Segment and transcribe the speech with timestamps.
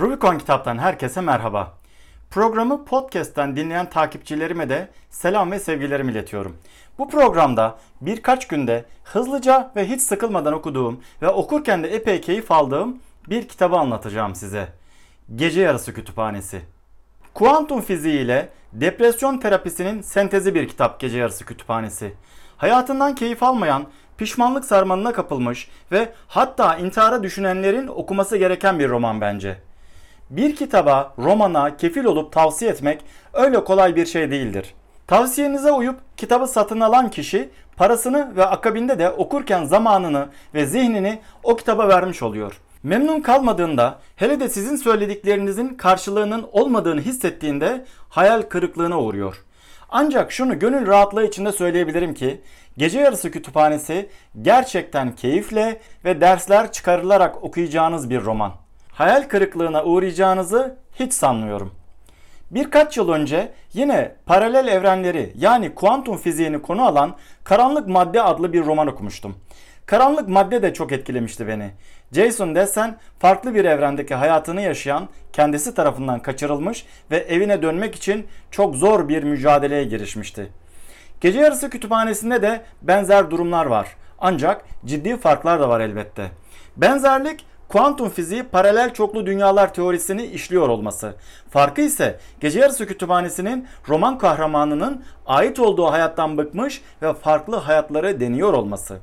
[0.00, 1.72] Rubicon Kitap'tan herkese merhaba.
[2.30, 6.56] Programı podcast'ten dinleyen takipçilerime de selam ve sevgilerimi iletiyorum.
[6.98, 12.98] Bu programda birkaç günde hızlıca ve hiç sıkılmadan okuduğum ve okurken de epey keyif aldığım
[13.28, 14.68] bir kitabı anlatacağım size.
[15.34, 16.62] Gece Yarısı Kütüphanesi.
[17.34, 22.12] Kuantum fiziği ile depresyon terapisinin sentezi bir kitap Gece Yarısı Kütüphanesi.
[22.56, 23.86] Hayatından keyif almayan,
[24.18, 29.69] pişmanlık sarmanına kapılmış ve hatta intihara düşünenlerin okuması gereken bir roman bence.
[30.30, 33.00] Bir kitaba, romana kefil olup tavsiye etmek
[33.32, 34.74] öyle kolay bir şey değildir.
[35.06, 41.56] Tavsiyenize uyup kitabı satın alan kişi parasını ve akabinde de okurken zamanını ve zihnini o
[41.56, 42.60] kitaba vermiş oluyor.
[42.82, 49.44] Memnun kalmadığında hele de sizin söylediklerinizin karşılığının olmadığını hissettiğinde hayal kırıklığına uğruyor.
[49.88, 52.40] Ancak şunu gönül rahatlığı içinde söyleyebilirim ki
[52.76, 54.08] Gece Yarısı Kütüphanesi
[54.42, 58.52] gerçekten keyifle ve dersler çıkarılarak okuyacağınız bir roman.
[59.00, 61.74] Hayal kırıklığına uğrayacağınızı hiç sanmıyorum.
[62.50, 68.64] Birkaç yıl önce yine paralel evrenleri yani kuantum fiziğini konu alan Karanlık Madde adlı bir
[68.64, 69.36] roman okumuştum.
[69.86, 71.70] Karanlık Madde de çok etkilemişti beni.
[72.12, 78.76] Jason Dessen farklı bir evrendeki hayatını yaşayan, kendisi tarafından kaçırılmış ve evine dönmek için çok
[78.76, 80.48] zor bir mücadeleye girişmişti.
[81.20, 83.96] Gece yarısı kütüphanesinde de benzer durumlar var.
[84.18, 86.30] Ancak ciddi farklar da var elbette.
[86.76, 91.14] Benzerlik kuantum fiziği paralel çoklu dünyalar teorisini işliyor olması.
[91.50, 98.52] Farkı ise Gece Yarısı Kütüphanesi'nin roman kahramanının ait olduğu hayattan bıkmış ve farklı hayatları deniyor
[98.52, 98.98] olması.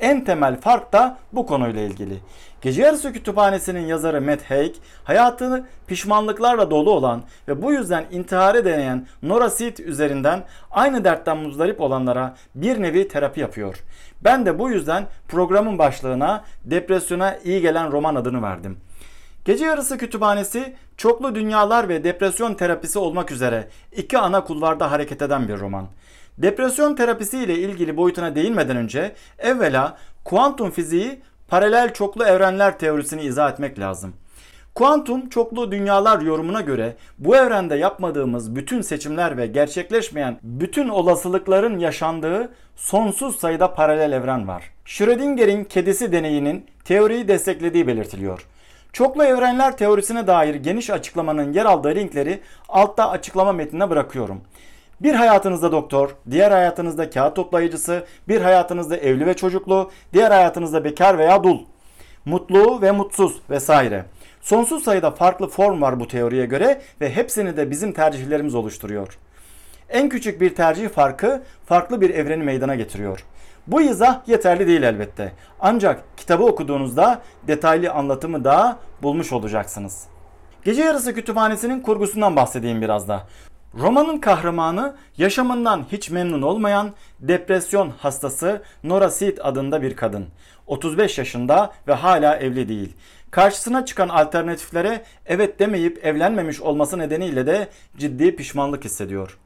[0.00, 2.20] En temel fark da bu konuyla ilgili.
[2.62, 9.06] Gece Yarısı Kütüphanesi'nin yazarı Matt Haig, hayatını pişmanlıklarla dolu olan ve bu yüzden intiharı deneyen
[9.22, 13.76] Nora Seed üzerinden aynı dertten muzdarip olanlara bir nevi terapi yapıyor.
[14.24, 18.78] Ben de bu yüzden programın başlığına depresyona iyi gelen roman adını verdim.
[19.44, 25.48] Gece Yarısı Kütüphanesi çoklu dünyalar ve depresyon terapisi olmak üzere iki ana kulvarda hareket eden
[25.48, 25.86] bir roman.
[26.38, 33.52] Depresyon terapisi ile ilgili boyutuna değinmeden önce evvela kuantum fiziği paralel çoklu evrenler teorisini izah
[33.52, 34.14] etmek lazım.
[34.74, 42.52] Kuantum çoklu dünyalar yorumuna göre bu evrende yapmadığımız bütün seçimler ve gerçekleşmeyen bütün olasılıkların yaşandığı
[42.76, 44.70] sonsuz sayıda paralel evren var.
[44.84, 48.46] Schrödinger'in kedisi deneyinin teoriyi desteklediği belirtiliyor.
[48.92, 54.40] Çoklu evrenler teorisine dair geniş açıklamanın yer aldığı linkleri altta açıklama metnine bırakıyorum.
[55.00, 61.18] Bir hayatınızda doktor, diğer hayatınızda kağıt toplayıcısı, bir hayatınızda evli ve çocuklu, diğer hayatınızda bekar
[61.18, 61.58] veya dul.
[62.24, 64.04] Mutlu ve mutsuz vesaire.
[64.40, 69.18] Sonsuz sayıda farklı form var bu teoriye göre ve hepsini de bizim tercihlerimiz oluşturuyor.
[69.88, 73.24] En küçük bir tercih farkı farklı bir evreni meydana getiriyor.
[73.66, 75.32] Bu izah yeterli değil elbette.
[75.60, 80.04] Ancak kitabı okuduğunuzda detaylı anlatımı da bulmuş olacaksınız.
[80.64, 83.26] Gece Yarısı Kütüphanesi'nin kurgusundan bahsedeyim biraz da.
[83.78, 90.26] Romanın kahramanı yaşamından hiç memnun olmayan depresyon hastası Nora Seed adında bir kadın.
[90.66, 92.92] 35 yaşında ve hala evli değil.
[93.30, 99.38] Karşısına çıkan alternatiflere evet demeyip evlenmemiş olması nedeniyle de ciddi pişmanlık hissediyor.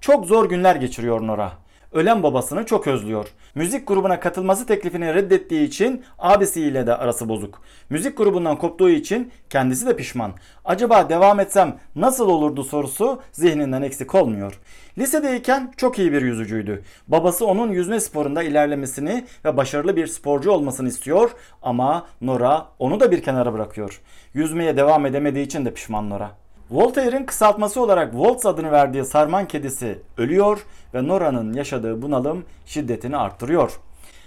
[0.00, 1.52] Çok zor günler geçiriyor Nora.
[1.92, 3.28] Ölen babasını çok özlüyor.
[3.54, 7.62] Müzik grubuna katılması teklifini reddettiği için abisiyle de arası bozuk.
[7.90, 10.32] Müzik grubundan koptuğu için kendisi de pişman.
[10.64, 14.60] Acaba devam etsem nasıl olurdu sorusu zihninden eksik olmuyor.
[14.98, 16.82] Lisedeyken çok iyi bir yüzücüydü.
[17.08, 21.30] Babası onun yüzme sporunda ilerlemesini ve başarılı bir sporcu olmasını istiyor
[21.62, 24.00] ama Nora onu da bir kenara bırakıyor.
[24.34, 26.30] Yüzmeye devam edemediği için de pişman Nora.
[26.70, 33.80] Voltaire'in kısaltması olarak Waltz adını verdiği sarman kedisi ölüyor ve Nora'nın yaşadığı bunalım şiddetini arttırıyor.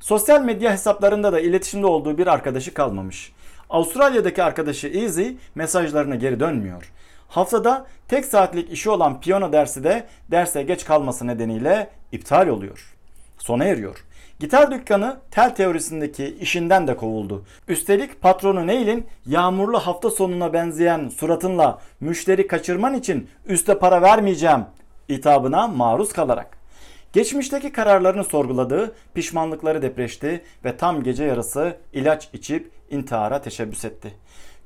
[0.00, 3.32] Sosyal medya hesaplarında da iletişimde olduğu bir arkadaşı kalmamış.
[3.70, 6.92] Avustralya'daki arkadaşı Easy mesajlarına geri dönmüyor.
[7.28, 12.94] Haftada tek saatlik işi olan piyano dersi de derse geç kalması nedeniyle iptal oluyor.
[13.38, 14.04] Sona eriyor.
[14.40, 17.44] Gitar dükkanı tel teorisindeki işinden de kovuldu.
[17.68, 24.64] Üstelik patronu Neil'in yağmurlu hafta sonuna benzeyen suratınla müşteri kaçırman için üste para vermeyeceğim
[25.08, 26.58] itabına maruz kalarak.
[27.12, 34.14] Geçmişteki kararlarını sorguladığı, pişmanlıkları depreşti ve tam gece yarısı ilaç içip intihara teşebbüs etti.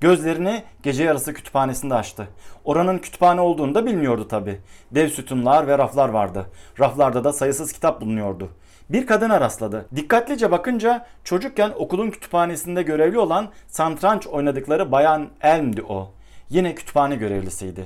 [0.01, 2.29] Gözlerini gece yarısı kütüphanesinde açtı.
[2.65, 4.61] Oranın kütüphane olduğunu da bilmiyordu tabi.
[4.91, 6.47] Dev sütunlar ve raflar vardı.
[6.81, 8.51] Raflarda da sayısız kitap bulunuyordu
[8.91, 9.87] bir kadına rastladı.
[9.97, 16.13] Dikkatlice bakınca çocukken okulun kütüphanesinde görevli olan santranç oynadıkları Bayan Elm'di o.
[16.51, 17.85] Yine kütüphane görevlisiydi.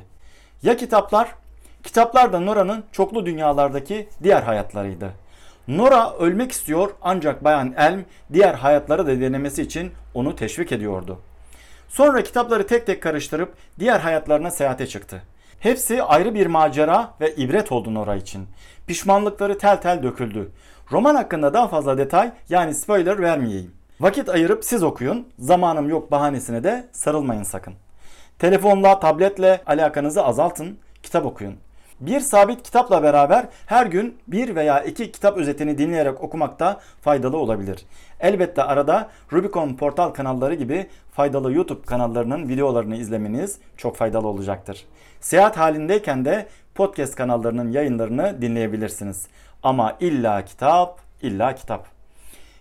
[0.62, 1.34] Ya kitaplar?
[1.82, 5.10] Kitaplar da Nora'nın çoklu dünyalardaki diğer hayatlarıydı.
[5.68, 11.18] Nora ölmek istiyor ancak Bayan Elm diğer hayatları da denemesi için onu teşvik ediyordu.
[11.92, 15.22] Sonra kitapları tek tek karıştırıp diğer hayatlarına seyahate çıktı.
[15.60, 18.46] Hepsi ayrı bir macera ve ibret oldu Nora için.
[18.86, 20.50] Pişmanlıkları tel tel döküldü.
[20.92, 23.70] Roman hakkında daha fazla detay yani spoiler vermeyeyim.
[24.00, 25.26] Vakit ayırıp siz okuyun.
[25.38, 27.74] Zamanım yok bahanesine de sarılmayın sakın.
[28.38, 31.56] Telefonla, tabletle alakanızı azaltın, kitap okuyun.
[32.02, 37.36] Bir sabit kitapla beraber her gün bir veya iki kitap özetini dinleyerek okumak da faydalı
[37.36, 37.86] olabilir.
[38.20, 44.84] Elbette arada Rubicon portal kanalları gibi faydalı YouTube kanallarının videolarını izlemeniz çok faydalı olacaktır.
[45.20, 49.26] Seyahat halindeyken de podcast kanallarının yayınlarını dinleyebilirsiniz.
[49.62, 51.86] Ama illa kitap, illa kitap.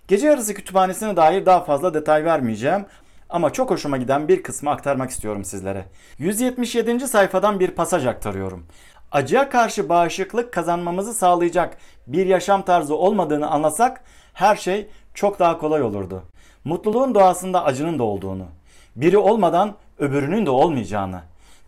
[0.07, 2.85] Gece yarısı kütüphanesine dair daha fazla detay vermeyeceğim
[3.29, 5.85] ama çok hoşuma giden bir kısmı aktarmak istiyorum sizlere.
[6.17, 7.07] 177.
[7.07, 8.65] sayfadan bir pasaj aktarıyorum.
[9.11, 11.77] Acıya karşı bağışıklık kazanmamızı sağlayacak
[12.07, 14.03] bir yaşam tarzı olmadığını anlasak
[14.33, 16.23] her şey çok daha kolay olurdu.
[16.63, 18.45] Mutluluğun doğasında acının da olduğunu,
[18.95, 21.21] biri olmadan öbürünün de olmayacağını.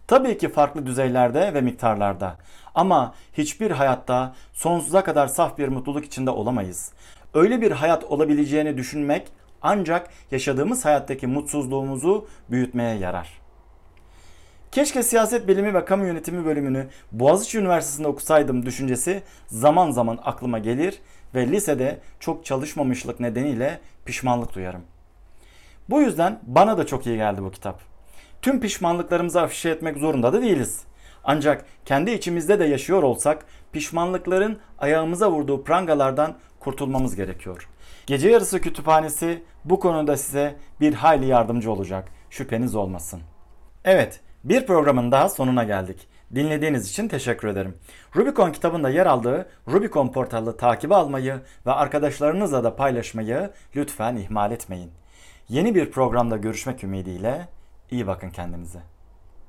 [0.07, 2.35] Tabii ki farklı düzeylerde ve miktarlarda.
[2.75, 6.91] Ama hiçbir hayatta sonsuza kadar saf bir mutluluk içinde olamayız.
[7.33, 9.27] Öyle bir hayat olabileceğini düşünmek
[9.61, 13.42] ancak yaşadığımız hayattaki mutsuzluğumuzu büyütmeye yarar.
[14.73, 20.99] Keşke siyaset bilimi ve kamu yönetimi bölümünü Boğaziçi Üniversitesi'nde okusaydım düşüncesi zaman zaman aklıma gelir
[21.35, 24.81] ve lisede çok çalışmamışlık nedeniyle pişmanlık duyarım.
[25.89, 27.81] Bu yüzden bana da çok iyi geldi bu kitap.
[28.41, 30.83] Tüm pişmanlıklarımızı afişe etmek zorunda da değiliz.
[31.23, 37.69] Ancak kendi içimizde de yaşıyor olsak pişmanlıkların ayağımıza vurduğu prangalardan kurtulmamız gerekiyor.
[38.05, 42.07] Gece yarısı kütüphanesi bu konuda size bir hayli yardımcı olacak.
[42.29, 43.21] Şüpheniz olmasın.
[43.85, 46.07] Evet, bir programın daha sonuna geldik.
[46.35, 47.77] Dinlediğiniz için teşekkür ederim.
[48.15, 54.91] Rubicon kitabında yer aldığı Rubicon portalı takibi almayı ve arkadaşlarınızla da paylaşmayı lütfen ihmal etmeyin.
[55.49, 57.47] Yeni bir programda görüşmek ümidiyle
[57.91, 58.92] iyi bakın kendinize.